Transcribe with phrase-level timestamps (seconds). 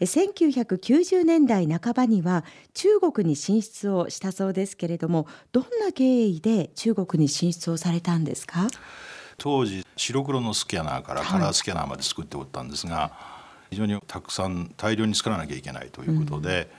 [0.00, 8.68] 1990年代半ばには中国に進出をしたそうですけれどもどんな経緯で中国に進出をされたんですか？
[9.38, 13.12] 当時白黒のスキャナーからカラースキャナーまで作っておったんですが、は
[13.70, 16.70] い、非常にたくさん大量に作らなきゃいけないということで、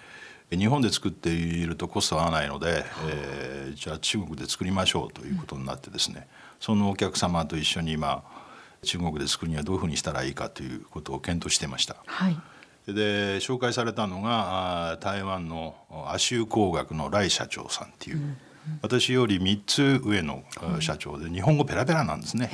[0.51, 6.25] うん、日本で作っているとコスト合わないので、えー、じゃあ中国で作りましょうということになってですね、うん、
[6.59, 8.23] そのお客様と一緒に今
[8.83, 11.95] 中国で作るにはどういうふうにしたらいいかということを検討してました。
[12.05, 12.37] はい
[12.93, 15.75] で紹介されたのが台湾の
[16.09, 18.37] 亜州工学の来社長さんっていう、うん、
[18.81, 20.43] 私より3つ上の
[20.79, 22.49] 社長で日本語ペラペラなんですね。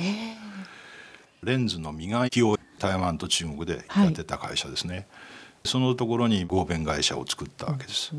[1.42, 5.06] レンズの磨きを台湾と中国でやってた会社ですね、はい、
[5.66, 8.12] そのところに合弁会社を作ったわけです。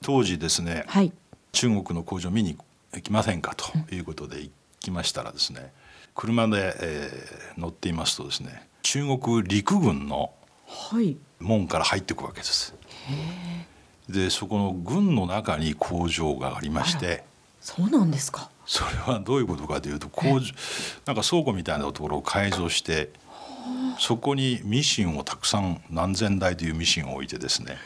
[0.00, 1.12] 当時ですね、はい、
[1.52, 2.56] 中国の工場見に
[2.94, 4.50] 行きませんかということで行
[4.80, 5.72] きましたらですね
[6.14, 10.32] 車で、えー、乗っていますとですね中国陸軍の
[11.40, 12.74] 門から入っていくわけです。
[14.08, 17.24] でそこの軍の中に工場がありまして。
[17.60, 18.50] そうなんですか。
[18.66, 20.52] それはどういうことかというと工場
[21.06, 23.10] なんか倉庫みたいなところを改造して
[23.98, 27.76] そこにミシンをたくさん何千台というミシンを置いてですね。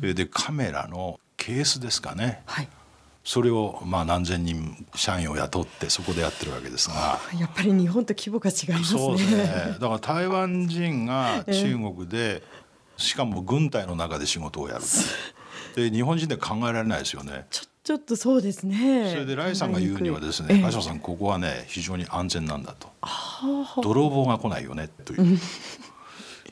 [0.00, 2.68] でカメラのケースですかね、はい、
[3.24, 7.20] それをまあ何千人社員を雇ってそこでやってるわけですが。
[7.38, 9.00] やっぱり日本と規模が違いますね。
[9.00, 9.76] そうですね。
[9.80, 12.42] だから台湾人が中国で、
[12.96, 14.84] しかも軍隊の中で仕事をやる
[15.74, 17.46] で日本人で考えられないですよね。
[17.84, 19.10] ちょっとそうですね。
[19.10, 22.92] それでライさんが言うにはですね「橋本さんここはね非常に安全なんだ」と
[23.82, 25.40] 「泥棒が来ないよね」という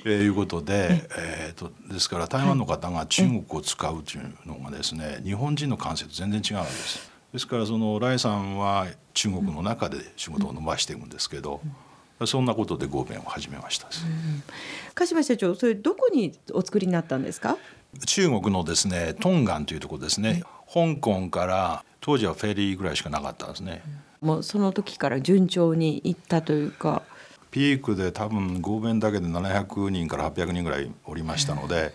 [0.05, 7.11] えー、いうことで、えーと、ですから台湾の方が中国を使うというのがですね日本人の感性と全然違うわけです。
[7.33, 11.61] ですからそのライさんは中国の中で仕事を伸ばしていくんですけど、
[12.27, 14.43] そんなことで合弁を始めました、うん、
[14.95, 17.57] 鹿島社長それどこにお作りになったんですか？
[18.05, 20.43] 中国のですねトンガンというところですね、
[20.73, 23.83] 香港から当時はフェリーぐらいしかなかったんですね、
[24.21, 27.03] もうその時から順調にいったというか
[27.51, 31.93] ピークで多分合弁だけで700人から800人ぐらいおりましたので、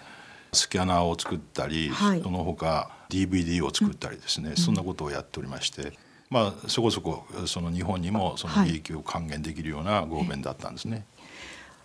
[0.56, 5.94] スキャナーを作ったり、はい、その他 DVD を作ったりですね、うん、そんなことをやっておりまして、
[6.30, 10.96] まあ、そこそこその日本にもその利益を還元できるような合弁だったんですね。
[10.96, 11.04] はい、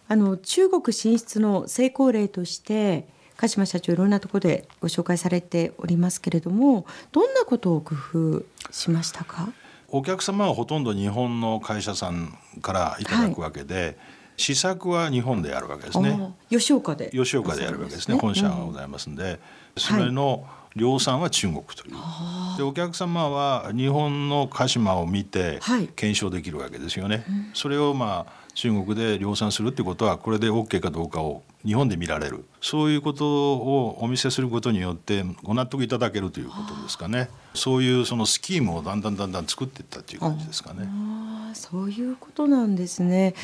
[0.08, 9.52] あの中国進出の成功例として鹿島社長いろんなところでご紹介されておりますけれどもどんなことを工夫しましたか？
[9.90, 13.96] お客様はほとんど日本の会社さんからいただくわけで、はい、
[14.36, 16.32] 試作は日本でやるわけですね。
[16.48, 18.16] 吉岡で吉岡でやるわけですね。
[18.16, 19.38] 本社がございますんで、うん、
[19.76, 20.46] それの
[20.76, 21.94] 量産は中国という。
[21.96, 25.60] はい、でお客様は日本の鹿島を見て
[25.96, 27.16] 検証できるわけですよね。
[27.16, 27.24] はい、
[27.54, 40.86] それをまあ中国で量産するってことはこれで OK かどうかを日本で見られるそういうことをお見せすることによってご納得いただけるということですかねそういうそのスキームをだんだんだんだん作っていったという感じですかね。
[40.86, 43.34] あそういうことなんですね。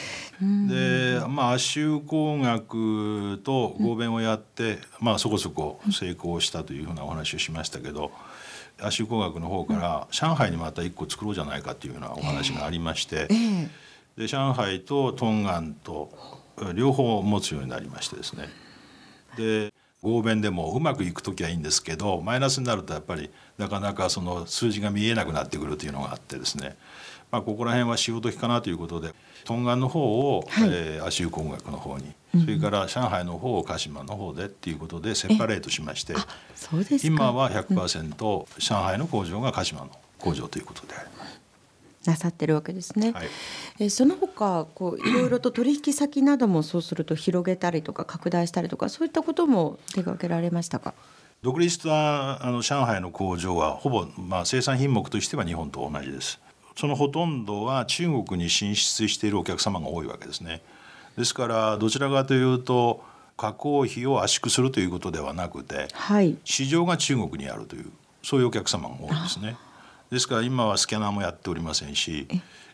[0.40, 8.10] でまあ亜州工学と合弁をやって、うん、まあそこそこ成功したというふうなお話をしましたけど。
[8.78, 13.68] 亜州工学の方から上海にまた一個作ろうじゃないかというようなお話がありまして、えー、
[14.16, 16.10] で上海とトンガンと
[16.74, 18.48] 両方持つようになりましてですね。
[19.36, 19.72] で
[20.02, 26.76] 合弁でもうまくいく時はいいんですけどマイナスになるとやっぱりなかなかその数字が見えなくなってくるというのがあってですね、
[27.30, 30.68] まあ、ここら辺は潮時かなということでトンガンの方を、はい。
[30.70, 36.14] えー、亜州工学の方に、それから上海の方を鹿島の方でっていうことでセパレートしまして
[37.04, 41.45] 今は100%上海の工場が鹿島の工場ということであります。
[42.06, 43.12] なさってるわけですね。
[43.12, 43.28] はい、
[43.80, 50.94] えその他こういろいろと取引先なども そうすると広げたりとか拡大したりとかそういったことも手掛けられましたか？
[51.42, 56.40] 独立したあの上海の工場はほぼまあ生産品目としては日本と同じです。
[56.76, 60.62] そのほとんどは中国に進出しているお客様が多いわけですね。
[61.16, 63.02] ですからどちらかというと
[63.36, 67.86] 加工費を圧縮するということではなくて、はい、市場が中国にあるという
[68.22, 69.56] そういうお客様が多いですね。
[70.10, 72.28] ですから今はスキャナーもやっておりませんし、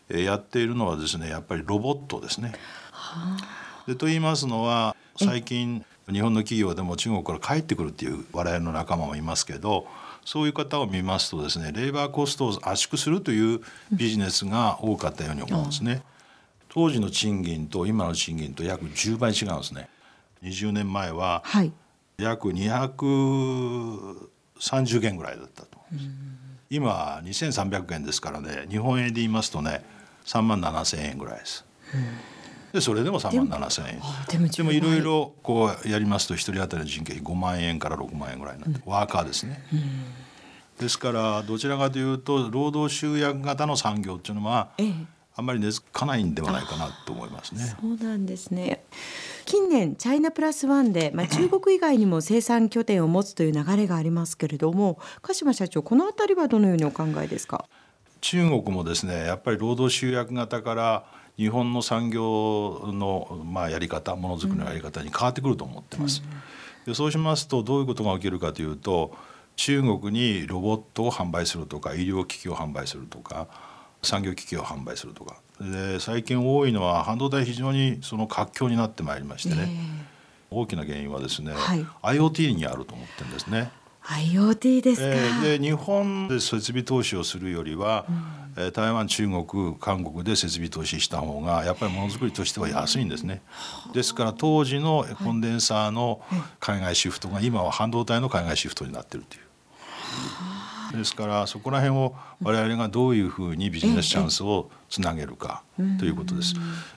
[0.09, 2.53] えやっているのはですねやっぱりロボットですね。
[3.87, 9.87] でと言いますのは最近日本の企業でも中国から帰ってくるっていう我々の仲間もいますけど
[10.25, 16.01] そういう方を見ますとですねレーバーコストを圧縮するというビジネスが多かったように思うんですね。
[16.69, 19.87] 当時の賃金と今の賃金と約10倍違うんですね。
[20.41, 21.43] 20年前は
[22.17, 26.09] 約230元ぐらいだったと思いま
[26.39, 26.42] す。
[26.73, 29.85] 今2300円ですからね日本円で言いますとね
[30.25, 31.65] 3万7,000円ぐらいです。
[32.71, 34.49] でそれでも3万7千円。
[34.49, 39.81] でもいろいろこうやりますと1人当たりの人件費5万円から6万円ぐらいになって、うん、ワーカーですね、うん、
[40.79, 44.93] ですからどちらかというと労働集約型の産業っていうのは、ええ、
[45.35, 47.75] あんまり根付かないんではないかなと思いますね。
[47.79, 48.83] そうなんですね
[49.45, 57.65] 近年チャイナプラスワンで、まあ、中国以外にも生産拠点を持つという流れがありますけれども鹿島社長この辺りはどのようにお考えですか？
[58.21, 61.05] 中国もですねやっぱり労働集約型から
[61.37, 66.21] 日本の産業のまあやり方ものづくりのやり方に変わってくると思ってます。
[66.85, 69.15] でそうしますとどういうことが起きるかというと
[69.55, 73.47] 中国にロボットを販売するとか医療機器を販売するとか
[74.01, 75.35] 産業機器を販売するとか
[75.71, 79.69] で最近多いのは半導体非常にその活況になってまいりましてね、
[80.51, 83.71] えー、大きな原因はですね、はい、IoT にあると思ってるんですね。
[84.03, 88.05] IoT ですか、えー、で日本で設備投資をするよりは、
[88.57, 93.41] うん、えー、台湾中国韓国で設備投資した方がやっぱりものづくりとしては安いんですね。
[93.93, 96.21] ですから当時のコンデンサーの
[96.59, 99.43] 海外シフトが今は半導体の海外シフトになってるという。
[100.97, 105.63] ですからそこら辺を我々がどういうふうにビジネスチャンスをつなげるか
[105.99, 106.53] ということです。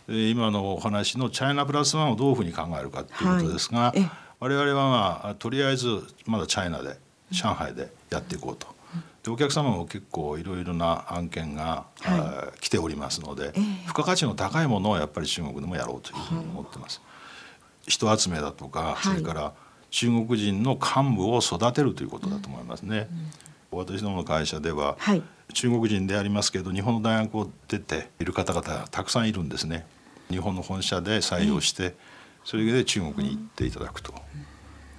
[0.08, 6.98] 今のお話のチャイナプラスワンをどういうふうに考えるかということですが、はい我々はまあとりあえずまだチャイナで
[7.30, 8.74] 上海でやっていこうと。
[9.22, 17.00] でお客様も結構いろいろな案件が、はい、来ておりますので、えー、付加価値の高いものをやっぱり中国でもやろうというふうに思ってます。
[17.88, 19.52] 人集めだとか、それから
[19.90, 23.08] 中国人の幹部を育てるということだと思いますね。
[23.10, 23.30] うん、
[23.76, 29.86] 私どもの会社では、はい、中国人でありますけど日本の大学を出ている方々たくさんいるんですね。
[30.30, 31.94] 日本の本社で採用して、えー
[32.46, 34.14] それで中国に行っていただくと。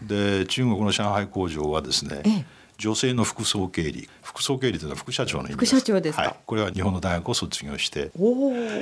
[0.01, 2.45] で中国の上海工場はですね、
[2.77, 4.09] 女性の副総経理。
[4.21, 8.11] 副総経理というのは副社長の意味です副社長ですはい、これは日本の大学を卒業して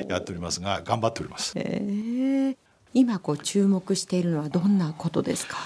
[0.09, 2.57] やっておりますが頑張っております、えー、
[2.95, 5.57] 今こう注目しているのはどんなことですか？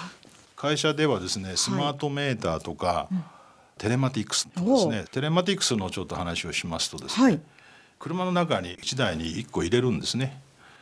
[0.58, 3.16] 会社ではですねスマートメーターとか、はい
[3.80, 7.42] テレマティクスとですねテレマティクスのちょっと話をしますとですね、はい、
[7.98, 10.42] 車の中に1台に1個入れるんですね。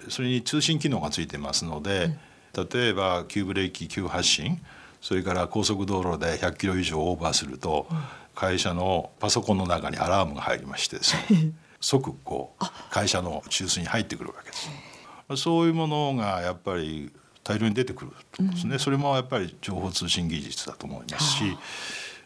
[0.09, 2.17] それに通信機能がついてますので、
[2.53, 4.61] 例えば急ブレーキ急発進
[5.01, 7.87] それから高速道路で100キロ以上オーバーすると、
[8.35, 11.51] 会社のパソコンの中にアラームが入りましてですね
[11.81, 14.69] 即こう会社の中枢に入ってくるわけです。
[15.41, 17.11] そういうものがやっぱり
[17.43, 18.11] 大量に出てくる
[18.45, 21.57] んですね、うん、それもやっぱり情報通信技術だと思いますし。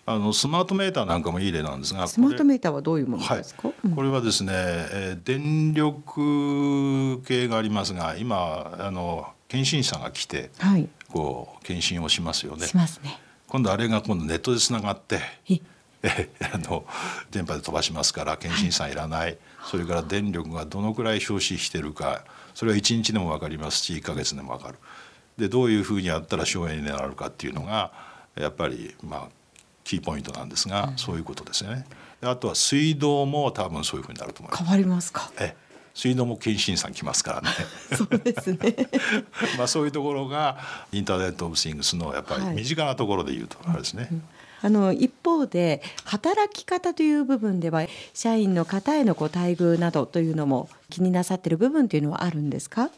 [0.05, 12.67] あのスマートメーターなんかもいい例なんですがスマートメーターはどういうものですか、はい、これはですね、えー、電力系がありますが今あの検診者が来て、はい、こう検診をしますよね。
[12.67, 13.19] しますね。
[13.47, 15.19] 今度あれが今度ネットでつながって
[15.49, 16.29] え？
[16.53, 16.85] あの
[17.29, 19.37] 電波で飛ばしますから検診さんいらない、はい、
[19.69, 22.23] それから電力がどのくらい消費してるか
[22.55, 24.79] それは1日でも分かりますし1か月でも分かる。
[25.37, 27.91] でどういうふうにやったら省エネになるかっていうのが
[28.35, 29.40] やっぱりまあ
[29.83, 31.85] キーポイントなんですが、うん、そういうことですよね。
[32.21, 34.63] あとは水道も多分そういうふうになると思います。
[34.63, 35.31] 変わりますか？
[35.39, 35.55] え
[35.93, 37.49] 水道も検診さん来ますからね。
[37.97, 38.75] そうですね。
[39.57, 40.57] まあそういうところが
[40.91, 44.03] インターネットオブシングスのやっぱり身近なところで言うとあれですね。
[44.03, 44.23] はいうん
[44.63, 47.81] あの一方で働き方という部分では
[48.13, 52.91] 社員の方へのこう待遇などというのも気になさっている部分というのはあるんですか？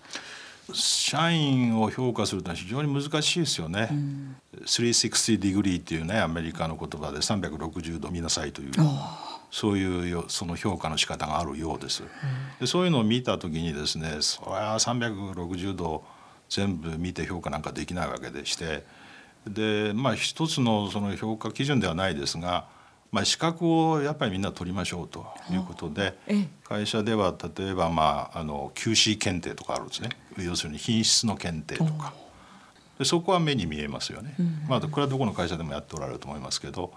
[0.72, 3.90] 社員を評価するのは非常に難しいですよね。
[3.92, 8.72] うん、360 degree っていうねアメリカの言葉で360度見なさいという
[9.52, 12.04] そういうその評価の仕方があるようです。
[12.60, 16.04] でそういうのを見た時にですねそれは360度
[16.50, 18.86] 全部見て評価なんかできないわけでして
[19.48, 22.68] でまあ一つのその評価基準ではないですが
[23.14, 26.18] まあ、資格をやっぱりみんな取りましょうということで
[26.64, 32.14] 会社では例えば、まあ、あの QC 検定とかあるんですね要するに品質の検定とか。
[32.98, 34.36] でそこは目に見えますよね、
[34.70, 36.94] まあ、これはどこの会社でもやっておられると思いますけど。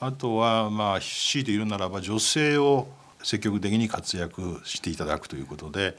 [0.00, 2.88] あとはまあ強いて言うならば女性を
[3.22, 5.96] 積極的に活躍していただくということで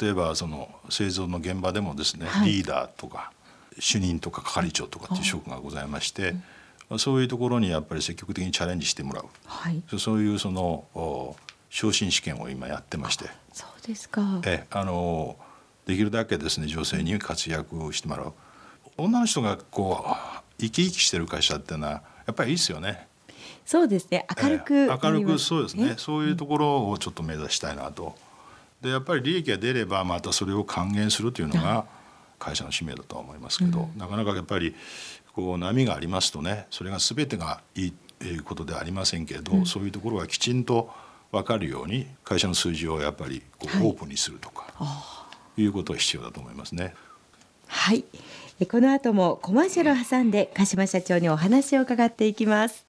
[0.00, 3.32] 例えばその製造の現場でもですね、はい、リーダーとか
[3.78, 6.34] 主任とか係長とかっていう職がございまして。
[6.96, 11.36] そういうところにやっぱり積極的にチャレンジしてもらう、はい、そういうその
[11.68, 13.26] 昇進試験を今やってまして。
[13.52, 14.40] そうですか。
[14.46, 15.36] えあの
[15.88, 18.34] できるだけですね女性に活躍してもらう。
[18.98, 21.92] 女の人がこう生き生きしてる会社っていうのは
[22.26, 23.08] やっぱりいいですよね。
[23.64, 24.26] そうですね。
[24.40, 25.94] 明るく、えー、明るくそうですね。
[25.96, 28.14] そういうところをちょっと目指したいなと。
[28.82, 31.86] でやっぱり利益が出ればまたそれを還元するというのが
[32.38, 34.74] 会社の使命だとは思いますけど、うん、なかなかやっぱり
[35.32, 37.92] こう波がありますとねそれが全てがいい
[38.44, 40.90] ことではありませんけれど、うん、そういうところがきちんと
[41.32, 45.17] 分かるように会社の数字をやっぱりこうオープンにするとか、は
[45.60, 46.94] いうことが必要だと思いますね。
[47.66, 48.04] はい
[48.66, 52.84] この後もコマーシャルを挟んで鹿島社長にお話を伺っていきます